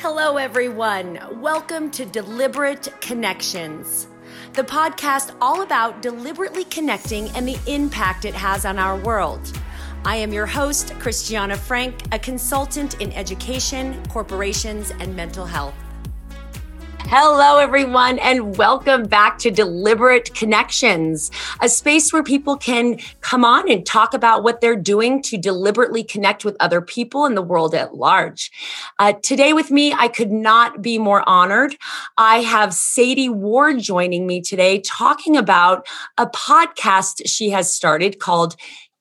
Hello, 0.00 0.36
everyone. 0.36 1.18
Welcome 1.40 1.90
to 1.90 2.04
Deliberate 2.04 2.88
Connections, 3.00 4.06
the 4.52 4.62
podcast 4.62 5.34
all 5.40 5.62
about 5.62 6.02
deliberately 6.02 6.62
connecting 6.62 7.28
and 7.30 7.48
the 7.48 7.58
impact 7.66 8.24
it 8.24 8.32
has 8.32 8.64
on 8.64 8.78
our 8.78 8.96
world. 8.96 9.60
I 10.04 10.14
am 10.14 10.32
your 10.32 10.46
host, 10.46 10.94
Christiana 11.00 11.56
Frank, 11.56 12.00
a 12.12 12.18
consultant 12.20 13.00
in 13.00 13.10
education, 13.10 14.00
corporations, 14.06 14.92
and 15.00 15.16
mental 15.16 15.44
health. 15.44 15.74
Hello, 17.10 17.56
everyone, 17.56 18.18
and 18.18 18.58
welcome 18.58 19.04
back 19.04 19.38
to 19.38 19.50
Deliberate 19.50 20.34
Connections, 20.34 21.30
a 21.62 21.66
space 21.66 22.12
where 22.12 22.22
people 22.22 22.58
can 22.58 22.98
come 23.22 23.46
on 23.46 23.66
and 23.70 23.86
talk 23.86 24.12
about 24.12 24.42
what 24.42 24.60
they're 24.60 24.76
doing 24.76 25.22
to 25.22 25.38
deliberately 25.38 26.04
connect 26.04 26.44
with 26.44 26.54
other 26.60 26.82
people 26.82 27.24
in 27.24 27.34
the 27.34 27.40
world 27.40 27.74
at 27.74 27.94
large. 27.94 28.50
Uh, 28.98 29.14
today, 29.22 29.54
with 29.54 29.70
me, 29.70 29.94
I 29.94 30.08
could 30.08 30.30
not 30.30 30.82
be 30.82 30.98
more 30.98 31.26
honored. 31.26 31.76
I 32.18 32.40
have 32.40 32.74
Sadie 32.74 33.30
Ward 33.30 33.78
joining 33.78 34.26
me 34.26 34.42
today, 34.42 34.80
talking 34.80 35.34
about 35.34 35.86
a 36.18 36.26
podcast 36.26 37.22
she 37.24 37.48
has 37.48 37.72
started 37.72 38.20
called 38.20 38.54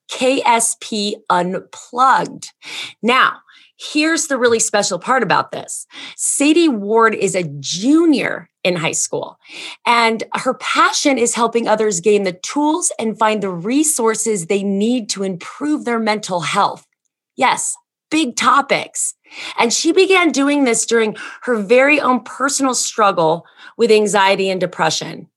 KSP 0.10 1.16
Unplugged. 1.30 2.54
Now, 3.02 3.42
Here's 3.80 4.26
the 4.26 4.40
really 4.40 4.60
special 4.60 4.98
part 4.98 5.22
about 5.22 5.52
this 5.52 5.86
Sadie 6.16 6.68
Ward 6.68 7.14
is 7.14 7.36
a 7.36 7.44
junior 7.60 8.50
in 8.64 8.76
high 8.76 8.92
school, 8.92 9.38
and 9.86 10.24
her 10.34 10.56
passion 10.56 11.18
is 11.18 11.36
helping 11.36 11.68
others 11.68 12.02
gain 12.02 12.24
the 12.24 12.34
tools 12.34 12.92
and 13.00 13.18
find 13.18 13.42
the 13.42 13.50
resources 13.50 14.48
they 14.48 14.64
need 14.64 15.10
to 15.10 15.24
improve 15.24 15.86
their 15.86 16.00
mental 16.00 16.42
health. 16.42 16.88
Yes, 17.36 17.76
big 18.10 18.36
topics. 18.36 19.14
And 19.60 19.72
she 19.72 19.92
began 19.92 20.32
doing 20.32 20.64
this 20.64 20.86
during 20.86 21.16
her 21.44 21.58
very 21.58 22.00
own 22.00 22.22
personal 22.22 22.74
struggle 22.74 23.46
with 23.78 23.92
anxiety 23.92 24.50
and 24.50 24.60
depression. 24.60 25.28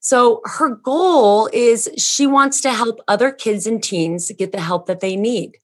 So 0.00 0.42
her 0.44 0.68
goal 0.68 1.48
is 1.52 1.88
she 1.96 2.26
wants 2.26 2.60
to 2.60 2.72
help 2.72 3.00
other 3.08 3.32
kids 3.32 3.66
and 3.66 3.82
teens 3.82 4.30
get 4.36 4.52
the 4.52 4.60
help 4.60 4.86
that 4.86 5.00
they 5.00 5.16
need. 5.16 5.58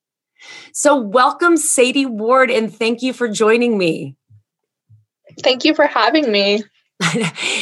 So, 0.72 0.96
welcome, 0.96 1.56
Sadie 1.56 2.06
Ward, 2.06 2.50
and 2.50 2.74
thank 2.74 3.02
you 3.02 3.12
for 3.12 3.28
joining 3.28 3.78
me. 3.78 4.16
Thank 5.42 5.64
you 5.64 5.74
for 5.74 5.86
having 5.86 6.30
me. 6.30 6.62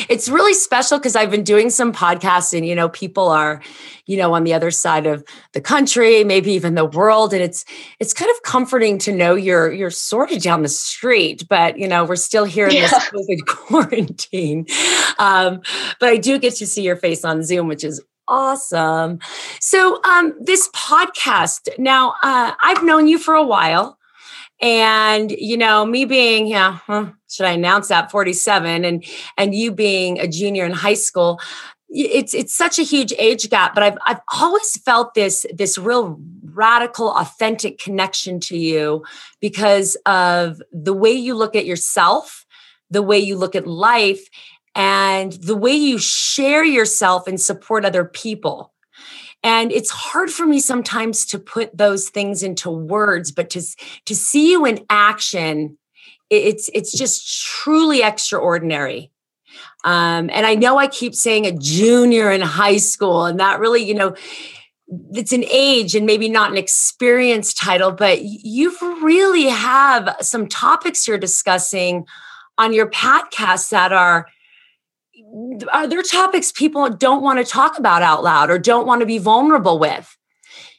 it's 0.08 0.28
really 0.28 0.52
special 0.52 0.98
because 0.98 1.16
I've 1.16 1.30
been 1.30 1.44
doing 1.44 1.70
some 1.70 1.92
podcasts 1.92 2.56
and 2.56 2.66
you 2.66 2.74
know 2.74 2.88
people 2.88 3.28
are 3.28 3.62
you 4.04 4.16
know 4.18 4.34
on 4.34 4.44
the 4.44 4.52
other 4.52 4.70
side 4.70 5.06
of 5.06 5.24
the 5.54 5.60
country 5.60 6.24
maybe 6.24 6.52
even 6.52 6.74
the 6.74 6.84
world 6.84 7.32
and 7.32 7.42
it's 7.42 7.64
it's 8.00 8.12
kind 8.12 8.30
of 8.30 8.42
comforting 8.42 8.98
to 8.98 9.12
know 9.12 9.34
you're 9.34 9.72
you're 9.72 9.90
sort 9.90 10.30
of 10.30 10.42
down 10.42 10.62
the 10.62 10.68
street 10.68 11.44
but 11.48 11.78
you 11.78 11.88
know 11.88 12.04
we're 12.04 12.16
still 12.16 12.44
here 12.44 12.66
in 12.66 12.74
yeah. 12.74 12.88
this 12.88 13.10
COVID 13.10 13.46
quarantine 13.46 14.66
um, 15.18 15.62
but 16.00 16.10
I 16.10 16.16
do 16.16 16.38
get 16.38 16.56
to 16.56 16.66
see 16.66 16.82
your 16.82 16.96
face 16.96 17.24
on 17.24 17.42
Zoom 17.42 17.66
which 17.66 17.84
is 17.84 18.02
awesome. 18.30 19.18
So, 19.60 20.02
um, 20.04 20.34
this 20.40 20.68
podcast, 20.68 21.68
now, 21.78 22.14
uh, 22.22 22.52
I've 22.62 22.84
known 22.84 23.08
you 23.08 23.18
for 23.18 23.34
a 23.34 23.44
while. 23.44 23.98
And, 24.62 25.30
you 25.30 25.56
know, 25.56 25.86
me 25.86 26.04
being, 26.04 26.46
yeah, 26.46 26.78
huh, 26.86 27.12
should 27.30 27.46
I 27.46 27.52
announce 27.52 27.88
that 27.88 28.10
47 28.10 28.84
and, 28.84 29.04
and 29.38 29.54
you 29.54 29.72
being 29.72 30.20
a 30.20 30.28
junior 30.28 30.66
in 30.66 30.72
high 30.72 30.94
school, 30.94 31.40
it's 31.92 32.34
it's 32.34 32.54
such 32.54 32.78
a 32.78 32.84
huge 32.84 33.12
age 33.18 33.50
gap 33.50 33.74
but 33.74 33.82
i've 33.82 33.98
i've 34.06 34.20
always 34.40 34.76
felt 34.82 35.14
this 35.14 35.44
this 35.52 35.76
real 35.76 36.20
radical 36.44 37.10
authentic 37.16 37.78
connection 37.78 38.38
to 38.38 38.56
you 38.56 39.04
because 39.40 39.96
of 40.06 40.62
the 40.72 40.94
way 40.94 41.10
you 41.10 41.34
look 41.34 41.56
at 41.56 41.66
yourself 41.66 42.46
the 42.90 43.02
way 43.02 43.18
you 43.18 43.36
look 43.36 43.56
at 43.56 43.66
life 43.66 44.28
and 44.74 45.32
the 45.32 45.56
way 45.56 45.72
you 45.72 45.98
share 45.98 46.64
yourself 46.64 47.26
and 47.26 47.40
support 47.40 47.84
other 47.84 48.04
people. 48.04 48.72
And 49.42 49.72
it's 49.72 49.91
hard 49.91 50.31
for 50.31 50.44
me 50.44 50.60
sometimes 50.60 51.25
to 51.26 51.38
put 51.38 51.76
those 51.76 52.10
things 52.10 52.42
into 52.42 52.70
words, 52.70 53.32
but 53.32 53.50
to, 53.50 53.62
to 54.04 54.14
see 54.14 54.50
you 54.50 54.66
in 54.66 54.84
action, 54.91 55.78
it's, 56.28 56.69
it's 56.75 56.92
just 56.97 57.42
truly 57.42 58.03
extraordinary. 58.03 59.10
Um, 59.84 60.28
and 60.32 60.47
I 60.47 60.54
know 60.54 60.76
I 60.76 60.87
keep 60.87 61.14
saying 61.14 61.47
a 61.47 61.52
junior 61.52 62.31
in 62.31 62.42
high 62.42 62.76
school, 62.76 63.25
and 63.25 63.41
that 63.41 63.60
really, 63.60 63.82
you 63.82 63.94
know, 63.94 64.14
it's 65.12 65.32
an 65.32 65.44
age 65.50 65.94
and 65.94 66.04
maybe 66.04 66.28
not 66.28 66.50
an 66.50 66.58
experience 66.58 67.54
title, 67.54 67.92
but 67.92 68.22
you 68.22 68.76
really 69.02 69.47
have 69.47 70.16
some 70.20 70.48
topics 70.48 71.08
you're 71.08 71.16
discussing 71.16 72.06
on 72.58 72.72
your 72.72 72.91
podcast 72.91 73.70
that 73.70 73.92
are 73.92 74.26
are 75.72 75.86
there 75.86 76.02
topics 76.02 76.52
people 76.52 76.88
don't 76.91 77.22
want 77.22 77.38
to 77.38 77.50
talk 77.50 77.78
about 77.78 78.02
out 78.02 78.22
loud 78.22 78.50
or 78.50 78.58
don't 78.58 78.86
want 78.86 79.00
to 79.00 79.06
be 79.06 79.18
vulnerable 79.18 79.78
with? 79.78 80.16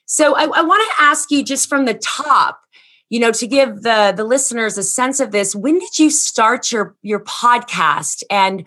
So 0.05 0.35
I, 0.35 0.43
I 0.43 0.61
want 0.61 0.83
to 0.89 1.03
ask 1.03 1.31
you 1.31 1.43
just 1.43 1.69
from 1.69 1.85
the 1.85 1.93
top, 1.93 2.61
you 3.09 3.19
know, 3.19 3.31
to 3.31 3.47
give 3.47 3.83
the 3.83 4.13
the 4.15 4.23
listeners 4.23 4.77
a 4.77 4.83
sense 4.83 5.19
of 5.19 5.31
this. 5.31 5.55
When 5.55 5.79
did 5.79 5.99
you 5.99 6.09
start 6.09 6.71
your 6.71 6.95
your 7.01 7.21
podcast, 7.21 8.23
and 8.29 8.65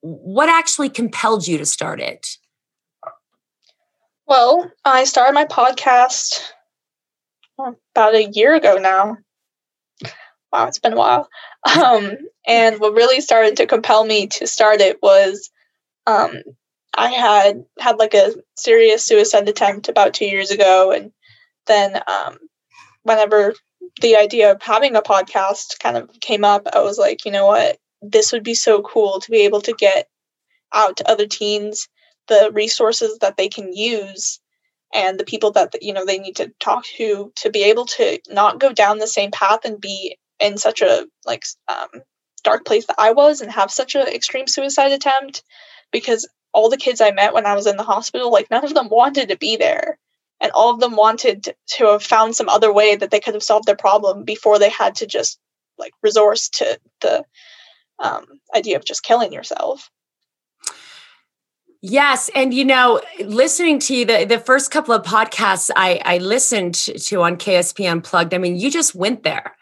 what 0.00 0.48
actually 0.48 0.88
compelled 0.88 1.46
you 1.46 1.58
to 1.58 1.66
start 1.66 2.00
it? 2.00 2.38
Well, 4.26 4.70
I 4.84 5.04
started 5.04 5.34
my 5.34 5.44
podcast 5.44 6.40
uh, 7.58 7.72
about 7.94 8.14
a 8.14 8.24
year 8.24 8.54
ago 8.54 8.76
now. 8.76 9.18
Wow, 10.52 10.66
it's 10.66 10.78
been 10.78 10.94
a 10.94 10.96
while. 10.96 11.28
Um, 11.82 12.12
and 12.46 12.78
what 12.78 12.94
really 12.94 13.20
started 13.20 13.56
to 13.56 13.66
compel 13.66 14.04
me 14.04 14.28
to 14.28 14.46
start 14.46 14.80
it 14.80 15.02
was 15.02 15.50
um, 16.06 16.42
I 16.96 17.10
had 17.10 17.64
had 17.78 17.98
like 17.98 18.14
a 18.14 18.34
serious 18.56 19.04
suicide 19.04 19.48
attempt 19.48 19.88
about 19.88 20.14
two 20.14 20.26
years 20.26 20.50
ago. 20.50 20.92
And 20.92 21.12
then 21.66 22.00
um, 22.06 22.38
whenever 23.02 23.54
the 24.00 24.16
idea 24.16 24.52
of 24.52 24.62
having 24.62 24.94
a 24.94 25.02
podcast 25.02 25.78
kind 25.80 25.96
of 25.96 26.08
came 26.20 26.44
up, 26.44 26.68
I 26.72 26.80
was 26.82 26.98
like, 26.98 27.24
you 27.24 27.32
know 27.32 27.46
what? 27.46 27.78
This 28.00 28.32
would 28.32 28.44
be 28.44 28.54
so 28.54 28.82
cool 28.82 29.20
to 29.20 29.30
be 29.30 29.38
able 29.38 29.62
to 29.62 29.72
get 29.72 30.08
out 30.72 30.98
to 30.98 31.10
other 31.10 31.26
teens 31.26 31.88
the 32.28 32.50
resources 32.52 33.18
that 33.18 33.36
they 33.36 33.48
can 33.48 33.72
use 33.72 34.40
and 34.94 35.18
the 35.18 35.24
people 35.24 35.52
that 35.52 35.74
you 35.82 35.92
know 35.92 36.04
they 36.04 36.18
need 36.18 36.36
to 36.36 36.52
talk 36.60 36.84
to 36.84 37.32
to 37.36 37.50
be 37.50 37.64
able 37.64 37.86
to 37.86 38.18
not 38.28 38.60
go 38.60 38.72
down 38.72 38.98
the 38.98 39.06
same 39.06 39.30
path 39.30 39.60
and 39.64 39.80
be 39.80 40.16
in 40.40 40.58
such 40.58 40.82
a 40.82 41.06
like 41.24 41.44
um, 41.68 42.02
dark 42.42 42.64
place 42.64 42.86
that 42.86 42.96
I 42.98 43.12
was 43.12 43.40
and 43.40 43.50
have 43.50 43.70
such 43.70 43.94
an 43.94 44.06
extreme 44.06 44.46
suicide 44.46 44.92
attempt 44.92 45.42
because 45.92 46.28
all 46.52 46.70
the 46.70 46.76
kids 46.76 47.00
I 47.00 47.10
met 47.10 47.34
when 47.34 47.46
I 47.46 47.54
was 47.54 47.66
in 47.66 47.76
the 47.76 47.82
hospital, 47.82 48.32
like 48.32 48.50
none 48.50 48.64
of 48.64 48.74
them 48.74 48.88
wanted 48.88 49.28
to 49.28 49.36
be 49.36 49.56
there. 49.56 49.98
And 50.40 50.52
all 50.52 50.72
of 50.72 50.80
them 50.80 50.96
wanted 50.96 51.54
to 51.68 51.86
have 51.86 52.02
found 52.02 52.36
some 52.36 52.48
other 52.48 52.72
way 52.72 52.94
that 52.94 53.10
they 53.10 53.20
could 53.20 53.34
have 53.34 53.42
solved 53.42 53.66
their 53.66 53.76
problem 53.76 54.24
before 54.24 54.58
they 54.58 54.68
had 54.68 54.96
to 54.96 55.06
just 55.06 55.38
like 55.78 55.92
resource 56.02 56.48
to 56.50 56.78
the 57.00 57.24
um, 57.98 58.26
idea 58.54 58.76
of 58.76 58.84
just 58.84 59.02
killing 59.02 59.32
yourself. 59.32 59.90
Yes, 61.82 62.30
and 62.34 62.54
you 62.54 62.64
know, 62.64 63.00
listening 63.20 63.78
to 63.80 63.94
you, 63.94 64.04
the 64.04 64.24
the 64.24 64.38
first 64.38 64.70
couple 64.70 64.94
of 64.94 65.02
podcasts 65.02 65.70
I 65.76 66.00
I 66.04 66.18
listened 66.18 66.74
to 66.74 67.22
on 67.22 67.36
KSP 67.36 67.90
Unplugged. 67.90 68.34
I 68.34 68.38
mean, 68.38 68.56
you 68.56 68.70
just 68.70 68.94
went 68.94 69.22
there, 69.22 69.54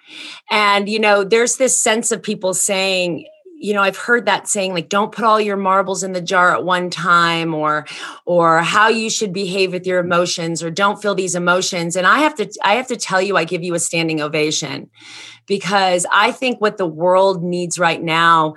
and 0.51 0.89
you 0.89 0.99
know, 0.99 1.25
there's 1.25 1.57
this 1.57 1.77
sense 1.77 2.13
of 2.13 2.23
people 2.23 2.55
saying, 2.55 3.27
you 3.57 3.75
know, 3.75 3.83
I've 3.83 3.97
heard 3.97 4.27
that 4.27 4.49
saying 4.49 4.75
like, 4.75 4.89
don't 4.89 5.13
put 5.13 5.25
all 5.25 5.41
your 5.41 5.57
marbles 5.57 6.03
in 6.03 6.13
the 6.13 6.21
jar 6.21 6.55
at 6.55 6.65
one 6.65 6.89
time, 6.89 7.53
or 7.53 7.85
or 8.27 8.61
how 8.61 8.89
you 8.89 9.11
should 9.11 9.33
behave 9.33 9.73
with 9.73 9.87
your 9.87 9.99
emotions, 9.99 10.63
or 10.63 10.71
don't 10.71 11.03
feel 11.03 11.17
these 11.17 11.35
emotions. 11.35 11.97
And 11.97 12.07
I 12.07 12.21
have 12.21 12.37
to 12.37 12.49
I 12.63 12.75
have 12.75 12.87
to 12.89 12.97
tell 12.97 13.21
you, 13.21 13.37
I 13.37 13.45
give 13.45 13.65
you 13.65 13.75
a 13.75 13.81
standing 13.81 14.21
ovation 14.21 14.89
because 15.47 16.07
I 16.13 16.31
think 16.31 16.61
what 16.61 16.79
the 16.79 16.87
world 16.87 17.43
needs 17.43 17.79
right 17.79 18.03
now 18.03 18.55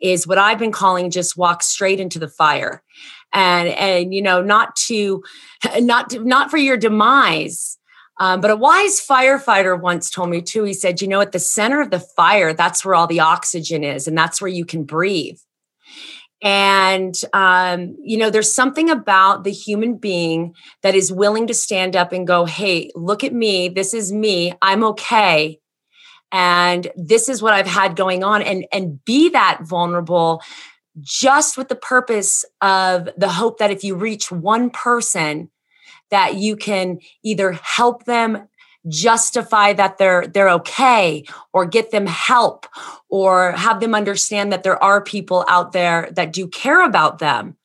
is 0.00 0.26
what 0.26 0.38
I've 0.38 0.58
been 0.58 0.72
calling 0.72 1.10
just 1.10 1.36
walk 1.36 1.62
straight 1.62 2.00
into 2.00 2.18
the 2.18 2.28
fire. 2.28 2.82
And 3.32 3.68
and 3.68 4.14
you 4.14 4.22
know, 4.22 4.42
not 4.42 4.76
to 4.76 5.22
not 5.78 6.10
to, 6.10 6.24
not 6.24 6.50
for 6.50 6.58
your 6.58 6.76
demise. 6.76 7.76
Um, 8.18 8.42
but 8.42 8.50
a 8.50 8.56
wise 8.56 9.00
firefighter 9.00 9.80
once 9.80 10.10
told 10.10 10.28
me 10.28 10.42
too. 10.42 10.64
He 10.64 10.74
said, 10.74 11.00
"You 11.00 11.08
know, 11.08 11.20
at 11.20 11.32
the 11.32 11.38
center 11.38 11.80
of 11.80 11.90
the 11.90 12.00
fire, 12.00 12.52
that's 12.52 12.84
where 12.84 12.94
all 12.94 13.06
the 13.06 13.20
oxygen 13.20 13.82
is, 13.82 14.06
and 14.06 14.16
that's 14.16 14.42
where 14.42 14.50
you 14.50 14.64
can 14.64 14.84
breathe." 14.84 15.38
And, 16.42 17.14
um, 17.34 17.96
you 18.02 18.16
know, 18.16 18.30
there's 18.30 18.52
something 18.52 18.88
about 18.88 19.44
the 19.44 19.52
human 19.52 19.96
being 19.96 20.54
that 20.82 20.94
is 20.94 21.12
willing 21.12 21.46
to 21.48 21.54
stand 21.54 21.94
up 21.94 22.12
and 22.12 22.26
go, 22.26 22.46
Hey, 22.46 22.90
look 22.94 23.22
at 23.22 23.34
me. 23.34 23.68
This 23.68 23.92
is 23.92 24.10
me. 24.10 24.54
I'm 24.62 24.82
okay 24.84 25.60
and 26.32 26.88
this 26.96 27.28
is 27.28 27.42
what 27.42 27.52
i've 27.52 27.66
had 27.66 27.96
going 27.96 28.22
on 28.22 28.42
and 28.42 28.66
and 28.72 29.04
be 29.04 29.28
that 29.30 29.60
vulnerable 29.62 30.42
just 31.00 31.56
with 31.56 31.68
the 31.68 31.76
purpose 31.76 32.44
of 32.60 33.08
the 33.16 33.28
hope 33.28 33.58
that 33.58 33.70
if 33.70 33.84
you 33.84 33.94
reach 33.94 34.32
one 34.32 34.70
person 34.70 35.50
that 36.10 36.34
you 36.36 36.56
can 36.56 36.98
either 37.22 37.52
help 37.52 38.04
them 38.04 38.48
justify 38.88 39.72
that 39.74 39.98
they're 39.98 40.26
they're 40.26 40.48
okay 40.48 41.24
or 41.52 41.66
get 41.66 41.90
them 41.90 42.06
help 42.06 42.66
or 43.08 43.52
have 43.52 43.78
them 43.80 43.94
understand 43.94 44.52
that 44.52 44.62
there 44.62 44.82
are 44.82 45.02
people 45.02 45.44
out 45.48 45.72
there 45.72 46.10
that 46.12 46.32
do 46.32 46.48
care 46.48 46.84
about 46.84 47.18
them. 47.18 47.56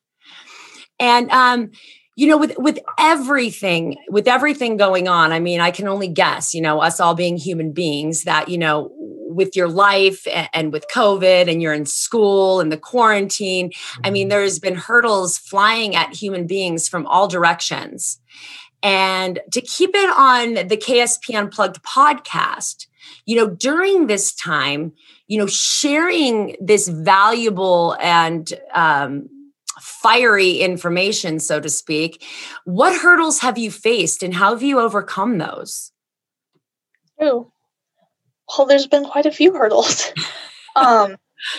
And 0.99 1.29
um 1.31 1.71
you 2.15 2.27
know 2.27 2.37
with 2.37 2.57
with 2.57 2.79
everything 2.97 3.97
with 4.09 4.27
everything 4.27 4.77
going 4.77 5.07
on 5.07 5.31
i 5.31 5.39
mean 5.39 5.59
i 5.59 5.71
can 5.71 5.87
only 5.87 6.07
guess 6.07 6.53
you 6.53 6.61
know 6.61 6.81
us 6.81 6.99
all 6.99 7.13
being 7.13 7.37
human 7.37 7.71
beings 7.71 8.23
that 8.23 8.49
you 8.49 8.57
know 8.57 8.91
with 9.27 9.55
your 9.55 9.67
life 9.67 10.25
and, 10.27 10.49
and 10.53 10.73
with 10.73 10.85
covid 10.93 11.49
and 11.49 11.61
you're 11.61 11.73
in 11.73 11.85
school 11.85 12.59
and 12.59 12.71
the 12.71 12.77
quarantine 12.77 13.71
i 14.03 14.09
mean 14.09 14.29
there's 14.29 14.59
been 14.59 14.75
hurdles 14.75 15.37
flying 15.37 15.95
at 15.95 16.13
human 16.13 16.47
beings 16.47 16.87
from 16.87 17.05
all 17.05 17.27
directions. 17.27 18.19
And 18.83 19.39
to 19.51 19.61
keep 19.61 19.91
it 19.95 20.09
on 20.15 20.67
the 20.67 20.77
ksp 20.77 21.35
unplugged 21.35 21.81
podcast 21.83 22.87
you 23.25 23.35
know 23.35 23.47
during 23.49 24.07
this 24.07 24.33
time 24.33 24.93
you 25.27 25.39
know 25.39 25.47
sharing 25.47 26.55
this 26.61 26.87
valuable 26.87 27.97
and 27.99 28.53
um, 28.75 29.27
fiery 29.79 30.59
information, 30.59 31.39
so 31.39 31.59
to 31.59 31.69
speak. 31.69 32.23
What 32.65 32.95
hurdles 33.01 33.39
have 33.39 33.57
you 33.57 33.71
faced 33.71 34.23
and 34.23 34.33
how 34.33 34.51
have 34.51 34.63
you 34.63 34.79
overcome 34.79 35.37
those? 35.37 35.91
Oh, 37.19 37.51
well, 38.57 38.67
there's 38.67 38.87
been 38.87 39.05
quite 39.05 39.25
a 39.25 39.31
few 39.31 39.53
hurdles. 39.53 40.11
um, 40.75 41.17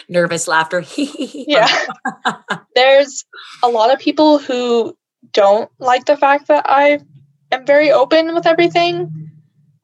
Nervous 0.09 0.49
laughter. 0.49 0.85
yeah. 0.97 1.69
there's 2.75 3.25
a 3.63 3.69
lot 3.69 3.93
of 3.93 3.99
people 3.99 4.39
who 4.39 4.97
don't 5.33 5.71
like 5.79 6.07
the 6.07 6.17
fact 6.17 6.49
that 6.49 6.65
I 6.69 7.01
am 7.53 7.67
very 7.67 7.93
open 7.93 8.35
with 8.35 8.47
everything, 8.47 9.31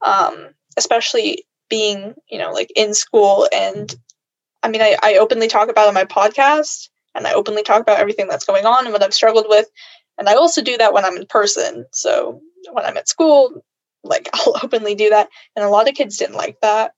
um, 0.05 0.49
especially 0.77 1.45
being, 1.69 2.15
you 2.31 2.39
know, 2.39 2.53
like 2.53 2.71
in 2.77 2.95
school. 2.95 3.49
And 3.53 3.95
I 4.63 4.69
mean, 4.69 4.83
I, 4.83 4.97
I 5.03 5.17
openly 5.17 5.49
talk 5.49 5.69
about 5.69 5.89
on 5.89 5.95
my 5.95 6.05
podcast 6.05 6.89
and 7.15 7.27
I 7.27 7.35
openly 7.35 7.63
talk 7.63 7.81
about 7.83 7.99
everything 7.99 8.29
that's 8.29 8.45
going 8.45 8.67
on 8.67 8.85
and 8.85 8.93
what 8.93 9.03
I've 9.03 9.15
struggled 9.15 9.47
with. 9.49 9.67
And 10.19 10.29
I 10.29 10.35
also 10.35 10.63
do 10.63 10.77
that 10.79 10.93
when 10.93 11.05
I'm 11.05 11.17
in 11.17 11.27
person. 11.27 11.87
So 11.93 12.41
when 12.71 12.85
I'm 12.85 12.97
at 12.97 13.09
school, 13.09 13.65
like 14.05 14.29
I'll 14.35 14.57
openly 14.63 14.95
do 14.95 15.11
that. 15.11 15.29
And 15.57 15.65
a 15.65 15.69
lot 15.69 15.89
of 15.89 15.95
kids 15.95 16.17
didn't 16.17 16.37
like 16.37 16.61
that. 16.63 16.93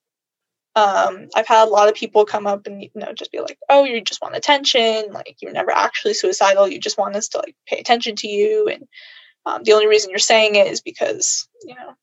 Um, 0.77 1.29
I've 1.37 1.47
had 1.47 1.69
a 1.69 1.71
lot 1.71 1.89
of 1.89 1.95
people 1.95 2.25
come 2.25 2.49
up 2.49 2.67
and 2.67 2.83
you 2.83 2.91
know 2.97 3.13
just 3.13 3.31
be 3.31 3.41
like, 3.41 3.59
"Oh, 3.69 3.85
you 3.85 4.01
just 4.01 4.21
want 4.21 4.35
attention. 4.35 5.13
Like 5.13 5.37
you're 5.41 5.53
never 5.53 5.71
actually 5.71 6.15
suicidal. 6.15 6.67
You 6.67 6.81
just 6.81 6.99
want 6.99 7.15
us 7.15 7.29
to 7.29 7.39
like 7.39 7.55
pay 7.69 7.79
attention 7.79 8.17
to 8.17 8.27
you." 8.27 8.67
And 8.69 8.89
um, 9.47 9.63
the 9.63 9.75
only 9.75 9.87
reason 9.87 10.11
you're 10.11 10.19
saying 10.19 10.57
it 10.57 10.67
is 10.67 10.81
because 10.81 11.49
you 11.65 11.77
know 11.77 11.95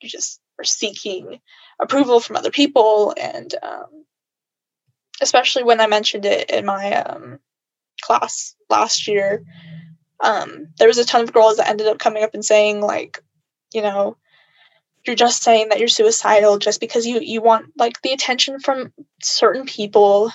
you 0.00 0.08
just 0.08 0.40
are 0.60 0.64
seeking 0.64 1.40
approval 1.80 2.20
from 2.20 2.36
other 2.36 2.52
people. 2.52 3.14
And 3.20 3.52
um, 3.62 4.04
especially 5.20 5.64
when 5.64 5.80
I 5.80 5.86
mentioned 5.86 6.24
it 6.24 6.50
in 6.50 6.64
my 6.64 6.92
um, 6.94 7.40
class 8.00 8.54
last 8.68 9.06
year, 9.08 9.44
um, 10.20 10.68
there 10.78 10.88
was 10.88 10.98
a 10.98 11.04
ton 11.04 11.22
of 11.22 11.32
girls 11.32 11.56
that 11.56 11.68
ended 11.68 11.86
up 11.86 11.98
coming 11.98 12.22
up 12.22 12.34
and 12.34 12.44
saying 12.44 12.80
like, 12.80 13.22
you 13.72 13.82
know, 13.82 14.16
you're 15.06 15.16
just 15.16 15.42
saying 15.42 15.68
that 15.68 15.78
you're 15.78 15.88
suicidal 15.88 16.58
just 16.58 16.80
because 16.80 17.06
you 17.06 17.20
you 17.20 17.40
want 17.40 17.72
like 17.76 18.00
the 18.02 18.12
attention 18.12 18.60
from 18.60 18.92
certain 19.22 19.64
people, 19.64 20.30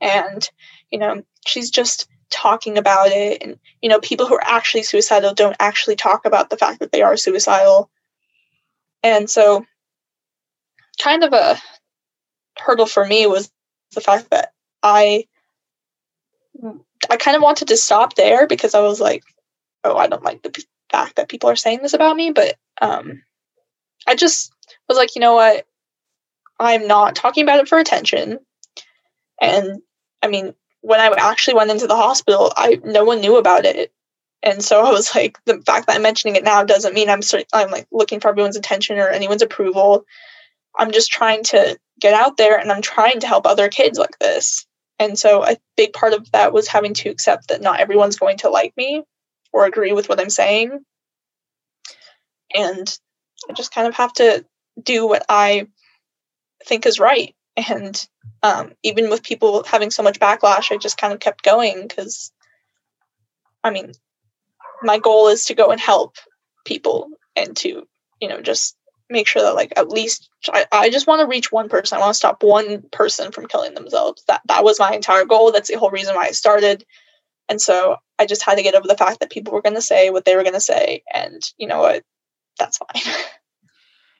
and 0.00 0.48
you 0.90 0.98
know 0.98 1.22
she's 1.46 1.70
just 1.70 2.08
talking 2.30 2.78
about 2.78 3.08
it, 3.08 3.42
and 3.42 3.58
you 3.82 3.88
know 3.88 4.00
people 4.00 4.26
who 4.26 4.34
are 4.34 4.44
actually 4.44 4.82
suicidal 4.82 5.34
don't 5.34 5.56
actually 5.60 5.96
talk 5.96 6.24
about 6.24 6.48
the 6.48 6.56
fact 6.56 6.80
that 6.80 6.92
they 6.92 7.02
are 7.02 7.16
suicidal, 7.16 7.90
and 9.02 9.28
so 9.28 9.66
kind 11.02 11.22
of 11.22 11.32
a 11.34 11.60
hurdle 12.58 12.86
for 12.86 13.04
me 13.04 13.26
was 13.26 13.50
the 13.94 14.00
fact 14.00 14.30
that 14.30 14.52
I 14.82 15.26
I 17.10 17.16
kind 17.16 17.36
of 17.36 17.42
wanted 17.42 17.68
to 17.68 17.76
stop 17.76 18.14
there 18.14 18.46
because 18.46 18.74
I 18.74 18.80
was 18.80 19.00
like, 19.00 19.24
oh, 19.84 19.96
I 19.96 20.06
don't 20.06 20.24
like 20.24 20.42
the 20.42 20.64
fact 20.90 21.16
that 21.16 21.28
people 21.28 21.50
are 21.50 21.56
saying 21.56 21.80
this 21.82 21.94
about 21.94 22.16
me. 22.16 22.30
But 22.30 22.56
um, 22.80 23.22
I 24.06 24.14
just 24.14 24.52
was 24.88 24.96
like, 24.98 25.14
you 25.14 25.20
know 25.20 25.34
what? 25.34 25.66
I'm 26.58 26.86
not 26.86 27.16
talking 27.16 27.42
about 27.42 27.60
it 27.60 27.68
for 27.68 27.78
attention. 27.78 28.38
And 29.40 29.82
I 30.22 30.28
mean, 30.28 30.54
when 30.80 31.00
I 31.00 31.12
actually 31.18 31.54
went 31.54 31.70
into 31.70 31.86
the 31.86 31.96
hospital, 31.96 32.52
I 32.56 32.80
no 32.84 33.04
one 33.04 33.20
knew 33.20 33.36
about 33.36 33.64
it. 33.64 33.92
And 34.42 34.62
so 34.62 34.80
I 34.84 34.90
was 34.90 35.14
like, 35.14 35.38
the 35.44 35.60
fact 35.62 35.86
that 35.86 35.96
I'm 35.96 36.02
mentioning 36.02 36.36
it 36.36 36.44
now 36.44 36.64
doesn't 36.64 36.94
mean 36.94 37.10
I'm 37.10 37.20
I'm 37.52 37.70
like 37.70 37.86
looking 37.90 38.20
for 38.20 38.28
everyone's 38.28 38.56
attention 38.56 38.98
or 38.98 39.08
anyone's 39.08 39.42
approval. 39.42 40.04
I'm 40.78 40.92
just 40.92 41.10
trying 41.10 41.42
to 41.44 41.78
get 42.00 42.14
out 42.14 42.36
there 42.36 42.58
and 42.58 42.70
I'm 42.70 42.82
trying 42.82 43.20
to 43.20 43.26
help 43.26 43.46
other 43.46 43.68
kids 43.68 43.98
like 43.98 44.18
this. 44.18 44.66
And 44.98 45.18
so 45.18 45.44
a 45.44 45.56
big 45.76 45.92
part 45.92 46.14
of 46.14 46.30
that 46.32 46.52
was 46.52 46.68
having 46.68 46.94
to 46.94 47.10
accept 47.10 47.48
that 47.48 47.60
not 47.60 47.80
everyone's 47.80 48.18
going 48.18 48.38
to 48.38 48.50
like 48.50 48.74
me 48.76 49.02
or 49.52 49.66
agree 49.66 49.92
with 49.92 50.08
what 50.08 50.20
I'm 50.20 50.30
saying. 50.30 50.84
And 52.54 52.98
I 53.48 53.52
just 53.52 53.74
kind 53.74 53.86
of 53.86 53.94
have 53.94 54.12
to 54.14 54.44
do 54.82 55.06
what 55.06 55.24
I 55.28 55.66
think 56.64 56.86
is 56.86 56.98
right. 56.98 57.34
And 57.56 58.06
um, 58.42 58.72
even 58.82 59.10
with 59.10 59.22
people 59.22 59.64
having 59.64 59.90
so 59.90 60.02
much 60.02 60.20
backlash, 60.20 60.72
I 60.72 60.76
just 60.76 60.98
kind 60.98 61.12
of 61.12 61.20
kept 61.20 61.42
going 61.42 61.86
because, 61.86 62.32
I 63.64 63.70
mean, 63.70 63.92
my 64.82 64.98
goal 64.98 65.28
is 65.28 65.46
to 65.46 65.54
go 65.54 65.70
and 65.70 65.80
help 65.80 66.16
people 66.64 67.08
and 67.34 67.56
to, 67.58 67.86
you 68.20 68.28
know, 68.28 68.40
just 68.40 68.76
make 69.08 69.26
sure 69.26 69.42
that 69.42 69.54
like 69.54 69.72
at 69.76 69.88
least 69.88 70.28
I, 70.52 70.66
I 70.72 70.90
just 70.90 71.06
want 71.06 71.20
to 71.20 71.26
reach 71.26 71.52
one 71.52 71.68
person. 71.68 71.96
I 71.96 72.00
want 72.00 72.10
to 72.10 72.18
stop 72.18 72.42
one 72.42 72.82
person 72.92 73.32
from 73.32 73.46
killing 73.46 73.74
themselves. 73.74 74.24
That 74.26 74.42
that 74.46 74.64
was 74.64 74.80
my 74.80 74.92
entire 74.92 75.24
goal. 75.24 75.52
That's 75.52 75.68
the 75.68 75.78
whole 75.78 75.90
reason 75.90 76.14
why 76.14 76.26
I 76.26 76.32
started. 76.32 76.84
And 77.48 77.60
so 77.60 77.96
I 78.18 78.26
just 78.26 78.42
had 78.42 78.56
to 78.56 78.62
get 78.62 78.74
over 78.74 78.88
the 78.88 78.96
fact 78.96 79.20
that 79.20 79.30
people 79.30 79.52
were 79.52 79.62
going 79.62 79.76
to 79.76 79.82
say 79.82 80.10
what 80.10 80.24
they 80.24 80.34
were 80.34 80.42
going 80.42 80.54
to 80.54 80.60
say 80.60 81.02
and 81.12 81.42
you 81.58 81.66
know 81.66 81.80
what 81.80 82.02
that's 82.58 82.78
fine. 82.78 83.14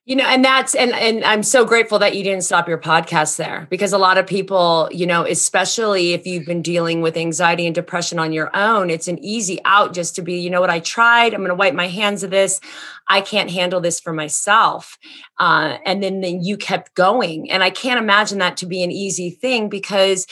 you 0.07 0.17
know 0.17 0.25
and 0.25 0.43
that's 0.43 0.75
and 0.75 0.93
and 0.93 1.23
i'm 1.25 1.43
so 1.43 1.65
grateful 1.65 1.99
that 1.99 2.17
you 2.17 2.25
didn't 2.25 2.45
stop 2.45 2.67
your 2.67 2.79
podcast 2.79 3.37
there 3.37 3.67
because 3.69 3.93
a 3.93 3.99
lot 3.99 4.17
of 4.17 4.27
people 4.27 4.89
you 4.91 5.07
know 5.07 5.27
especially 5.27 6.15
if 6.15 6.27
you've 6.27 6.47
been 6.47 6.63
dealing 6.63 7.03
with 7.03 7.17
anxiety 7.17 7.67
and 7.67 7.75
depression 7.75 8.19
on 8.19 8.33
your 8.33 8.51
own 8.57 8.89
it's 8.89 9.09
an 9.09 9.23
easy 9.23 9.61
out 9.67 9.93
just 9.93 10.17
to 10.17 10.23
be 10.23 10.47
you 10.47 10.51
know 10.51 10.61
what? 10.61 10.71
I 10.71 10.79
tried. 10.79 11.35
I'm 11.35 11.41
going 11.41 11.49
to 11.49 11.57
wipe 11.57 11.75
my 11.75 11.89
hands 11.89 12.23
of 12.23 12.31
this. 12.31 12.61
I 13.09 13.21
can't 13.21 13.51
handle 13.51 13.81
this 13.81 13.99
for 13.99 14.13
myself. 14.13 14.97
Uh, 15.39 15.79
and 15.85 16.03
then 16.03 16.21
then 16.21 16.45
you 16.45 16.57
kept 16.57 16.95
going. 16.95 17.51
And 17.51 17.65
i 17.65 17.71
can't 17.71 17.99
imagine 17.99 18.39
that 18.39 18.57
to 18.59 18.67
be 18.67 18.83
an 18.85 18.93
easy 18.93 19.31
thing 19.31 19.69
because 19.69 20.27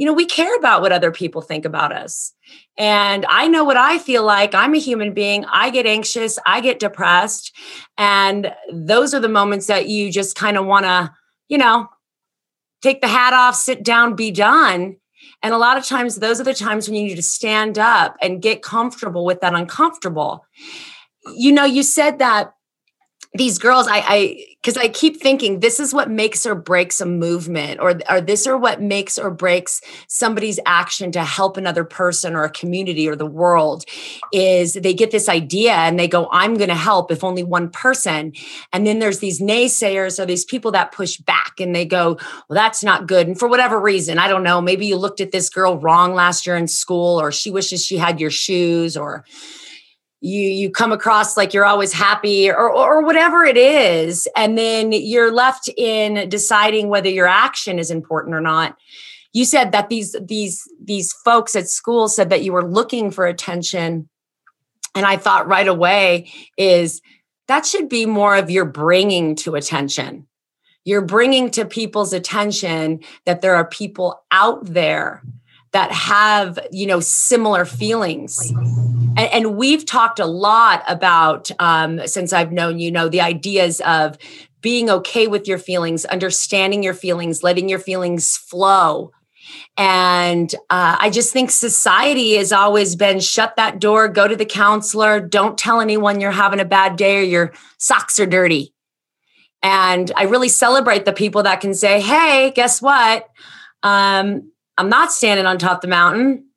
you 0.00 0.06
know 0.06 0.14
we 0.14 0.24
care 0.24 0.56
about 0.56 0.80
what 0.80 0.92
other 0.92 1.12
people 1.12 1.42
think 1.42 1.64
about 1.64 1.92
us 1.92 2.32
and 2.80 3.26
I 3.28 3.46
know 3.46 3.62
what 3.62 3.76
I 3.76 3.98
feel 3.98 4.24
like. 4.24 4.54
I'm 4.54 4.74
a 4.74 4.78
human 4.78 5.12
being. 5.12 5.44
I 5.44 5.68
get 5.68 5.84
anxious, 5.84 6.38
I 6.46 6.62
get 6.62 6.78
depressed. 6.78 7.54
And 7.98 8.54
those 8.72 9.12
are 9.12 9.20
the 9.20 9.28
moments 9.28 9.66
that 9.66 9.88
you 9.88 10.10
just 10.10 10.34
kind 10.34 10.56
of 10.56 10.64
want 10.64 10.86
to, 10.86 11.12
you 11.50 11.58
know, 11.58 11.90
take 12.80 13.02
the 13.02 13.08
hat 13.08 13.34
off, 13.34 13.54
sit 13.54 13.82
down, 13.82 14.16
be 14.16 14.30
done. 14.30 14.96
And 15.42 15.52
a 15.52 15.58
lot 15.58 15.76
of 15.76 15.84
times, 15.84 16.16
those 16.16 16.40
are 16.40 16.44
the 16.44 16.54
times 16.54 16.88
when 16.88 16.96
you 16.96 17.08
need 17.08 17.16
to 17.16 17.22
stand 17.22 17.78
up 17.78 18.16
and 18.22 18.40
get 18.40 18.62
comfortable 18.62 19.26
with 19.26 19.42
that 19.42 19.54
uncomfortable. 19.54 20.46
You 21.36 21.52
know, 21.52 21.66
you 21.66 21.82
said 21.82 22.18
that 22.18 22.54
these 23.34 23.58
girls 23.58 23.86
i 23.86 24.02
i 24.06 24.44
because 24.60 24.76
i 24.76 24.88
keep 24.88 25.20
thinking 25.20 25.60
this 25.60 25.78
is 25.78 25.94
what 25.94 26.10
makes 26.10 26.44
or 26.44 26.54
breaks 26.54 27.00
a 27.00 27.06
movement 27.06 27.78
or 27.80 28.00
or 28.10 28.20
this 28.20 28.46
or 28.46 28.56
what 28.56 28.82
makes 28.82 29.18
or 29.18 29.30
breaks 29.30 29.80
somebody's 30.08 30.58
action 30.66 31.12
to 31.12 31.22
help 31.22 31.56
another 31.56 31.84
person 31.84 32.34
or 32.34 32.42
a 32.42 32.50
community 32.50 33.08
or 33.08 33.14
the 33.14 33.26
world 33.26 33.84
is 34.32 34.74
they 34.74 34.92
get 34.92 35.12
this 35.12 35.28
idea 35.28 35.72
and 35.72 35.98
they 35.98 36.08
go 36.08 36.28
i'm 36.32 36.54
going 36.54 36.68
to 36.68 36.74
help 36.74 37.10
if 37.10 37.22
only 37.22 37.44
one 37.44 37.70
person. 37.70 38.32
And 38.72 38.86
then 38.86 38.98
there's 38.98 39.18
these 39.18 39.40
naysayers 39.40 40.18
or 40.18 40.26
these 40.26 40.44
people 40.44 40.72
that 40.72 40.92
push 40.92 41.16
back 41.18 41.60
and 41.60 41.74
they 41.74 41.84
go 41.84 42.18
well 42.48 42.56
that's 42.56 42.82
not 42.82 43.06
good. 43.06 43.26
And 43.26 43.38
for 43.38 43.48
whatever 43.48 43.80
reason 43.80 44.18
i 44.18 44.28
don't 44.28 44.42
know 44.42 44.60
maybe 44.60 44.86
you 44.86 44.96
looked 44.96 45.20
at 45.20 45.32
this 45.32 45.48
girl 45.48 45.78
wrong 45.78 46.14
last 46.14 46.46
year 46.46 46.56
in 46.56 46.66
school 46.66 47.20
or 47.20 47.30
she 47.30 47.50
wishes 47.50 47.84
she 47.84 47.96
had 47.96 48.20
your 48.20 48.30
shoes 48.30 48.96
or 48.96 49.24
you 50.20 50.42
you 50.42 50.70
come 50.70 50.92
across 50.92 51.36
like 51.36 51.54
you're 51.54 51.64
always 51.64 51.92
happy 51.92 52.50
or 52.50 52.70
or 52.70 53.02
whatever 53.02 53.44
it 53.44 53.56
is. 53.56 54.28
And 54.36 54.56
then 54.56 54.92
you're 54.92 55.32
left 55.32 55.68
in 55.76 56.28
deciding 56.28 56.88
whether 56.88 57.08
your 57.08 57.26
action 57.26 57.78
is 57.78 57.90
important 57.90 58.34
or 58.34 58.40
not. 58.40 58.76
You 59.32 59.44
said 59.44 59.72
that 59.72 59.88
these 59.88 60.14
these 60.20 60.68
these 60.82 61.12
folks 61.12 61.56
at 61.56 61.68
school 61.68 62.08
said 62.08 62.30
that 62.30 62.42
you 62.44 62.52
were 62.52 62.68
looking 62.68 63.10
for 63.10 63.26
attention. 63.26 64.08
And 64.94 65.06
i 65.06 65.16
thought 65.16 65.46
right 65.46 65.68
away 65.68 66.30
is 66.56 67.00
that 67.46 67.64
should 67.64 67.88
be 67.88 68.06
more 68.06 68.36
of 68.36 68.50
your 68.50 68.64
bringing 68.64 69.36
to 69.36 69.54
attention. 69.54 70.26
You're 70.84 71.02
bringing 71.02 71.50
to 71.52 71.64
people's 71.64 72.12
attention 72.12 73.00
that 73.24 73.40
there 73.40 73.54
are 73.54 73.64
people 73.64 74.22
out 74.30 74.64
there 74.64 75.22
that 75.72 75.92
have 75.92 76.58
you 76.72 76.86
know 76.86 77.00
similar 77.00 77.64
feelings 77.64 78.52
and, 79.16 79.32
and 79.32 79.56
we've 79.56 79.84
talked 79.84 80.18
a 80.18 80.26
lot 80.26 80.84
about 80.88 81.50
um, 81.58 82.06
since 82.06 82.32
I've 82.32 82.52
known 82.52 82.78
you 82.78 82.90
know 82.90 83.08
the 83.08 83.20
ideas 83.20 83.80
of 83.82 84.18
being 84.60 84.90
okay 84.90 85.26
with 85.26 85.48
your 85.48 85.58
feelings, 85.58 86.04
understanding 86.04 86.82
your 86.82 86.94
feelings, 86.94 87.42
letting 87.42 87.68
your 87.68 87.78
feelings 87.78 88.36
flow. 88.36 89.12
And 89.76 90.54
uh, 90.68 90.96
I 91.00 91.10
just 91.10 91.32
think 91.32 91.50
society 91.50 92.36
has 92.36 92.52
always 92.52 92.94
been 92.94 93.20
shut 93.20 93.56
that 93.56 93.80
door, 93.80 94.08
go 94.08 94.28
to 94.28 94.36
the 94.36 94.44
counselor, 94.44 95.20
don't 95.20 95.56
tell 95.56 95.80
anyone 95.80 96.20
you're 96.20 96.30
having 96.30 96.60
a 96.60 96.64
bad 96.64 96.96
day 96.96 97.18
or 97.18 97.22
your 97.22 97.52
socks 97.78 98.20
are 98.20 98.26
dirty. 98.26 98.74
And 99.62 100.10
I 100.16 100.24
really 100.24 100.48
celebrate 100.48 101.04
the 101.04 101.12
people 101.12 101.42
that 101.42 101.60
can 101.60 101.74
say, 101.74 102.00
hey, 102.00 102.52
guess 102.54 102.80
what? 102.80 103.28
Um, 103.82 104.52
I'm 104.78 104.88
not 104.88 105.12
standing 105.12 105.46
on 105.46 105.58
top 105.58 105.78
of 105.78 105.80
the 105.82 105.88
mountain. 105.88 106.49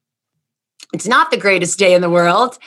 It's 0.93 1.07
not 1.07 1.31
the 1.31 1.37
greatest 1.37 1.77
day 1.79 1.93
in 1.93 2.01
the 2.01 2.09
world 2.09 2.57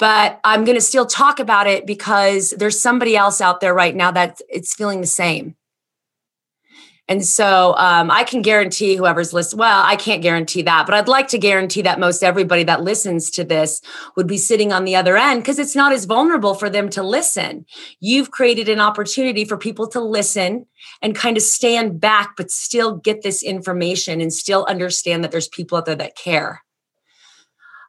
but 0.00 0.40
I'm 0.44 0.64
going 0.64 0.78
to 0.78 0.82
still 0.82 1.04
talk 1.04 1.38
about 1.38 1.66
it 1.66 1.86
because 1.86 2.54
there's 2.56 2.80
somebody 2.80 3.16
else 3.16 3.42
out 3.42 3.60
there 3.60 3.74
right 3.74 3.94
now 3.94 4.10
that 4.10 4.40
it's 4.48 4.74
feeling 4.74 5.02
the 5.02 5.06
same. 5.06 5.56
And 7.06 7.24
so 7.24 7.74
um, 7.76 8.10
I 8.10 8.24
can 8.24 8.40
guarantee 8.40 8.94
whoever's 8.94 9.32
listening, 9.32 9.58
well, 9.58 9.82
I 9.84 9.96
can't 9.96 10.22
guarantee 10.22 10.62
that, 10.62 10.86
but 10.86 10.94
I'd 10.94 11.08
like 11.08 11.28
to 11.28 11.38
guarantee 11.38 11.82
that 11.82 12.00
most 12.00 12.22
everybody 12.22 12.62
that 12.62 12.82
listens 12.82 13.30
to 13.32 13.44
this 13.44 13.82
would 14.16 14.28
be 14.28 14.38
sitting 14.38 14.72
on 14.72 14.84
the 14.84 14.96
other 14.96 15.18
end 15.18 15.42
because 15.42 15.58
it's 15.58 15.76
not 15.76 15.92
as 15.92 16.04
vulnerable 16.06 16.54
for 16.54 16.70
them 16.70 16.88
to 16.90 17.02
listen. 17.02 17.66
You've 17.98 18.30
created 18.30 18.68
an 18.68 18.80
opportunity 18.80 19.44
for 19.44 19.58
people 19.58 19.88
to 19.88 20.00
listen 20.00 20.66
and 21.02 21.14
kind 21.14 21.36
of 21.36 21.42
stand 21.42 22.00
back, 22.00 22.36
but 22.36 22.50
still 22.50 22.96
get 22.96 23.22
this 23.22 23.42
information 23.42 24.20
and 24.20 24.32
still 24.32 24.64
understand 24.66 25.24
that 25.24 25.32
there's 25.32 25.48
people 25.48 25.76
out 25.76 25.86
there 25.86 25.96
that 25.96 26.16
care. 26.16 26.62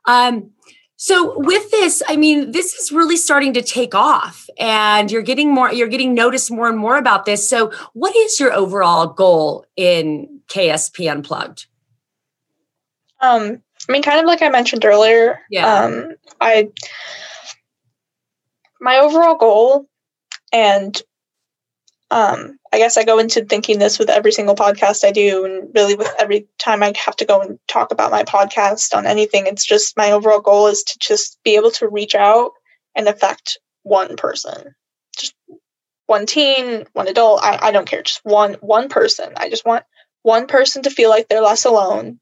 Um, 0.06 0.52
so 0.96 1.34
with 1.40 1.72
this, 1.72 2.04
I 2.08 2.16
mean, 2.16 2.52
this 2.52 2.76
is 2.76 2.92
really 2.92 3.18
starting 3.18 3.54
to 3.54 3.64
take 3.64 3.96
off 3.96 4.48
and 4.60 5.12
you're 5.12 5.24
getting 5.24 5.52
more, 5.52 5.74
you're 5.74 5.88
getting 5.88 6.14
noticed 6.14 6.52
more 6.52 6.70
and 6.70 6.78
more 6.78 6.98
about 6.98 7.26
this. 7.26 7.50
So 7.50 7.72
what 7.94 8.16
is 8.16 8.40
your 8.40 8.54
overall 8.54 9.08
goal 9.08 9.66
in 9.76 10.42
KSP 10.48 11.12
Unplugged? 11.12 11.66
Um, 13.20 13.64
I 13.90 13.92
mean, 13.92 14.04
kind 14.04 14.20
of 14.20 14.26
like 14.26 14.44
I 14.44 14.50
mentioned 14.50 14.86
earlier, 14.86 15.40
yeah. 15.50 15.86
um, 15.86 16.12
I, 16.40 16.70
my 18.80 18.98
overall 18.98 19.38
goal 19.38 19.88
and 20.54 21.02
um, 22.12 22.60
I 22.74 22.78
guess 22.78 22.98
I 22.98 23.04
go 23.04 23.20
into 23.20 23.44
thinking 23.44 23.80
this 23.80 24.00
with 24.00 24.10
every 24.10 24.32
single 24.32 24.56
podcast 24.56 25.04
I 25.04 25.12
do, 25.12 25.44
and 25.44 25.70
really 25.76 25.96
with 25.96 26.14
every 26.20 26.48
time 26.58 26.82
I 26.82 26.94
have 27.06 27.16
to 27.18 27.26
go 27.26 27.42
and 27.42 27.60
talk 27.68 27.92
about 27.92 28.12
my 28.12 28.24
podcast 28.24 28.96
on 28.96 29.06
anything. 29.06 29.46
It's 29.46 29.66
just 29.66 29.98
my 29.98 30.12
overall 30.12 30.40
goal 30.40 30.68
is 30.68 30.84
to 30.84 31.00
just 31.00 31.38
be 31.44 31.56
able 31.56 31.72
to 31.72 31.90
reach 31.90 32.16
out 32.16 32.52
and 32.96 33.08
affect 33.08 33.58
one 33.84 34.16
person, 34.16 34.74
just 35.18 35.34
one 36.06 36.26
teen, 36.26 36.86
one 36.94 37.08
adult. 37.08 37.42
I, 37.44 37.60
I 37.62 37.72
don't 37.72 37.88
care, 37.88 38.04
just 38.04 38.22
one 38.24 38.54
one 38.62 38.88
person. 38.88 39.34
I 39.36 39.50
just 39.50 39.66
want 39.66 39.84
one 40.22 40.48
person 40.48 40.84
to 40.84 40.90
feel 40.90 41.10
like 41.10 41.28
they're 41.28 41.42
less 41.42 41.66
alone, 41.66 42.20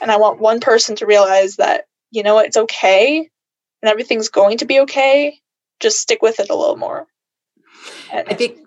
and 0.00 0.10
I 0.10 0.16
want 0.16 0.40
one 0.40 0.60
person 0.60 0.96
to 0.96 1.06
realize 1.06 1.56
that 1.56 1.84
you 2.10 2.22
know 2.22 2.38
it's 2.38 2.56
okay 2.56 3.28
and 3.82 3.90
everything's 3.90 4.28
going 4.28 4.58
to 4.58 4.64
be 4.64 4.80
okay. 4.80 5.40
Just 5.80 6.00
stick 6.00 6.22
with 6.22 6.40
it 6.40 6.50
a 6.50 6.54
little 6.54 6.76
more. 6.76 7.06
And 8.12 8.28
I 8.28 8.34
think 8.34 8.58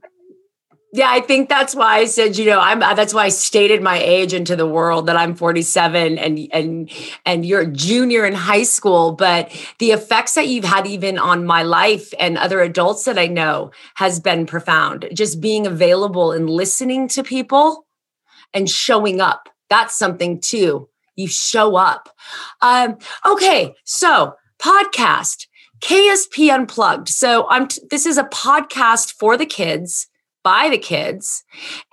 yeah, 0.93 1.09
I 1.09 1.21
think 1.21 1.47
that's 1.47 1.73
why 1.73 1.99
I 1.99 2.05
said, 2.05 2.37
you 2.37 2.45
know, 2.45 2.59
I'm 2.59 2.83
uh, 2.83 2.93
that's 2.93 3.13
why 3.13 3.23
I 3.23 3.29
stated 3.29 3.81
my 3.81 3.97
age 3.97 4.33
into 4.33 4.57
the 4.57 4.67
world 4.67 5.05
that 5.05 5.15
I'm 5.15 5.35
47 5.35 6.17
and 6.17 6.49
and 6.51 6.91
and 7.25 7.45
you're 7.45 7.61
a 7.61 7.71
junior 7.71 8.25
in 8.25 8.33
high 8.33 8.63
school, 8.63 9.13
but 9.13 9.49
the 9.79 9.91
effects 9.91 10.35
that 10.35 10.47
you've 10.47 10.65
had 10.65 10.85
even 10.85 11.17
on 11.17 11.45
my 11.45 11.63
life 11.63 12.13
and 12.19 12.37
other 12.37 12.59
adults 12.59 13.05
that 13.05 13.17
I 13.17 13.27
know 13.27 13.71
has 13.95 14.19
been 14.19 14.45
profound. 14.45 15.07
Just 15.13 15.39
being 15.39 15.65
available 15.65 16.33
and 16.33 16.49
listening 16.49 17.07
to 17.09 17.23
people 17.23 17.85
and 18.53 18.69
showing 18.69 19.21
up. 19.21 19.47
That's 19.69 19.97
something 19.97 20.41
too. 20.41 20.89
You 21.15 21.29
show 21.29 21.77
up. 21.77 22.09
Um, 22.61 22.97
okay, 23.25 23.75
so 23.85 24.35
podcast 24.59 25.47
KSP 25.79 26.53
Unplugged. 26.53 27.07
So 27.07 27.47
I'm 27.49 27.67
t- 27.67 27.81
this 27.89 28.05
is 28.05 28.17
a 28.17 28.25
podcast 28.25 29.13
for 29.13 29.37
the 29.37 29.45
kids 29.45 30.07
by 30.43 30.69
the 30.69 30.77
kids 30.77 31.43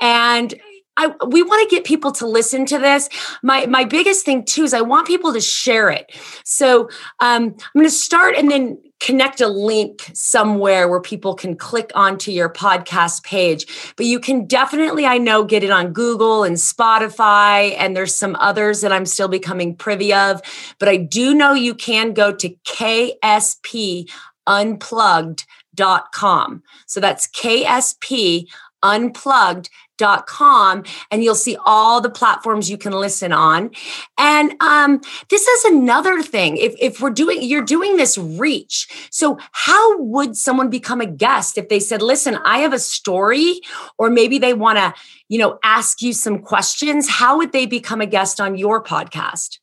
and 0.01 0.55
I, 0.99 1.15
we 1.29 1.45
want 1.45 1.69
to 1.69 1.75
get 1.75 1.85
people 1.85 2.11
to 2.13 2.27
listen 2.27 2.67
to 2.67 2.79
this. 2.79 3.09
My 3.43 3.67
my 3.67 3.85
biggest 3.85 4.25
thing 4.25 4.45
too 4.45 4.65
is 4.65 4.75
I 4.75 4.81
want 4.81 5.07
people 5.07 5.33
to 5.33 5.41
share 5.41 5.91
it. 5.91 6.11
So 6.45 6.89
um, 7.21 7.55
I'm 7.55 7.73
going 7.75 7.87
to 7.87 7.91
start 7.91 8.35
and 8.35 8.51
then 8.51 8.83
connect 9.01 9.41
a 9.41 9.47
link 9.47 10.11
somewhere 10.13 10.89
where 10.89 11.01
people 11.01 11.35
can 11.35 11.57
click 11.57 11.93
onto 11.95 12.33
your 12.33 12.53
podcast 12.53 13.23
page. 13.23 13.95
But 13.97 14.07
you 14.07 14.19
can 14.19 14.45
definitely, 14.47 15.07
I 15.07 15.19
know, 15.19 15.45
get 15.45 15.63
it 15.63 15.71
on 15.71 15.93
Google 15.93 16.43
and 16.43 16.57
Spotify, 16.57 17.77
and 17.79 17.97
there's 17.97 18.15
some 18.15 18.37
others 18.41 18.81
that 18.81 18.93
I'm 18.93 19.07
still 19.07 19.29
becoming 19.29 19.77
privy 19.77 20.13
of. 20.13 20.43
But 20.81 20.89
I 20.89 20.97
do 20.97 21.33
know 21.33 21.55
you 21.55 21.77
can 21.77 22.13
go 22.13 22.33
to 22.35 22.55
KSP 22.67 24.11
Unplugged 24.49 25.45
unplugged.com. 25.79 26.63
So 26.87 27.01
that's 27.01 27.29
KSP 27.29 28.47
unplugged.com 28.81 30.85
and 31.11 31.25
you'll 31.25 31.35
see 31.35 31.57
all 31.67 32.01
the 32.01 32.09
platforms 32.09 32.71
you 32.71 32.79
can 32.79 32.93
listen 32.93 33.33
on. 33.33 33.73
And 34.17 34.55
um, 34.63 35.01
this 35.31 35.49
is 35.49 35.65
another 35.65 36.23
thing. 36.23 36.59
If, 36.59 36.77
if 36.79 37.01
we're 37.01 37.11
doing 37.11 37.43
you're 37.43 37.65
doing 37.65 37.97
this 37.97 38.17
reach 38.17 39.09
so 39.11 39.37
how 39.51 40.01
would 40.01 40.37
someone 40.37 40.71
become 40.71 41.01
a 41.01 41.07
guest 41.07 41.59
if 41.59 41.69
they 41.69 41.81
said 41.81 42.03
listen 42.03 42.39
i 42.45 42.59
have 42.59 42.73
a 42.73 42.79
story 42.79 43.61
or 43.99 44.11
maybe 44.11 44.39
they 44.39 44.55
want 44.55 44.79
to 44.79 44.95
you 45.29 45.39
know 45.39 45.59
ask 45.65 46.01
you 46.01 46.13
some 46.13 46.39
questions? 46.39 47.09
How 47.09 47.39
would 47.39 47.51
they 47.51 47.67
become 47.67 48.01
a 48.01 48.07
guest 48.07 48.41
on 48.41 48.57
your 48.57 48.81
podcast? 48.81 49.59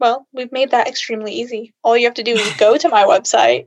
Well 0.00 0.26
we've 0.32 0.52
made 0.52 0.70
that 0.70 0.88
extremely 0.88 1.34
easy. 1.34 1.74
All 1.84 1.98
you 1.98 2.06
have 2.06 2.14
to 2.14 2.22
do 2.22 2.32
is 2.32 2.50
go 2.58 2.78
to 2.78 2.88
my 2.88 3.04
website 3.04 3.66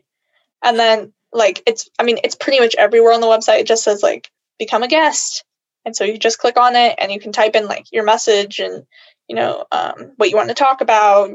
and 0.64 0.80
then 0.80 1.14
like 1.32 1.62
it's 1.68 1.90
i 2.00 2.04
mean 2.04 2.18
it's 2.24 2.36
pretty 2.36 2.60
much 2.60 2.76
everywhere 2.76 3.14
on 3.14 3.22
the 3.22 3.28
website. 3.28 3.60
It 3.60 3.68
just 3.68 3.84
says 3.84 4.04
like 4.04 4.30
become 4.58 4.84
a 4.84 4.88
guest. 4.88 5.44
And 5.86 5.96
so 5.96 6.04
you 6.04 6.18
just 6.18 6.40
click 6.40 6.58
on 6.58 6.76
it 6.76 6.96
and 7.00 7.12
you 7.12 7.20
can 7.20 7.32
type 7.32 7.56
in 7.56 7.66
like 7.66 7.88
your 7.92 8.04
message 8.04 8.60
and 8.60 8.86
you 9.28 9.36
know 9.36 9.66
um, 9.72 10.14
what 10.18 10.30
you 10.30 10.36
want 10.36 10.50
to 10.50 10.56
talk 10.56 10.82
about. 10.82 11.32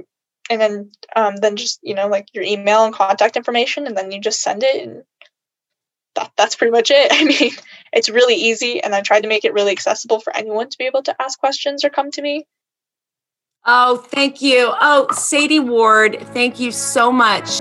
And 0.50 0.60
then 0.60 0.92
um, 1.16 1.36
then 1.36 1.56
just 1.56 1.80
you 1.82 1.94
know 1.94 2.08
like 2.08 2.28
your 2.34 2.44
email 2.44 2.84
and 2.84 2.94
contact 2.94 3.36
information 3.36 3.86
and 3.86 3.96
then 3.96 4.12
you 4.12 4.20
just 4.20 4.42
send 4.42 4.62
it 4.62 4.86
and 4.86 5.02
that, 6.14 6.30
that's 6.36 6.54
pretty 6.54 6.70
much 6.70 6.90
it. 6.92 7.08
I 7.12 7.24
mean 7.24 7.52
it's 7.92 8.08
really 8.08 8.34
easy 8.34 8.82
and 8.82 8.94
i 8.94 9.00
tried 9.00 9.22
to 9.22 9.28
make 9.28 9.44
it 9.44 9.54
really 9.54 9.72
accessible 9.72 10.20
for 10.20 10.36
anyone 10.36 10.68
to 10.68 10.78
be 10.78 10.84
able 10.84 11.02
to 11.04 11.22
ask 11.22 11.38
questions 11.38 11.84
or 11.84 11.90
come 11.90 12.10
to 12.12 12.22
me. 12.22 12.46
Oh 13.64 13.96
thank 13.96 14.42
you. 14.42 14.70
Oh 14.80 15.06
sadie 15.12 15.60
ward 15.60 16.18
thank 16.34 16.60
you 16.60 16.70
so 16.70 17.10
much 17.10 17.60